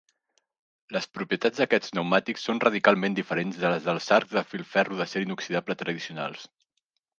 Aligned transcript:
Les 0.95 1.03
propietats 1.17 1.61
d'aquests 1.63 1.93
pneumàtics 1.95 2.47
són 2.49 2.63
radicalment 2.65 3.19
diferents 3.21 3.61
de 3.65 3.73
les 3.75 3.87
dels 3.91 4.09
arcs 4.19 4.35
de 4.41 4.45
filferro 4.55 5.01
d'acer 5.03 5.25
inoxidable 5.29 5.81
tradicionals. 5.85 6.51